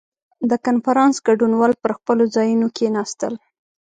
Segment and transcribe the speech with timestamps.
[0.49, 3.33] •د کنفرانس ګډونوال پر خپلو ځایونو کښېناستل.